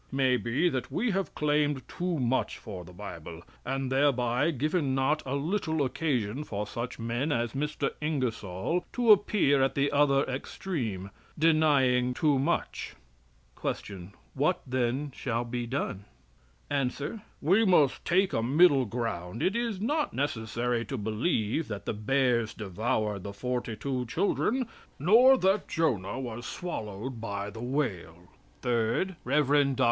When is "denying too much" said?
11.37-12.95